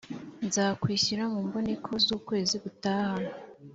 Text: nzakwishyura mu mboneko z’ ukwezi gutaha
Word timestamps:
nzakwishyura 0.45 1.23
mu 1.33 1.39
mboneko 1.47 1.89
z’ 2.05 2.07
ukwezi 2.17 2.55
gutaha 2.63 3.23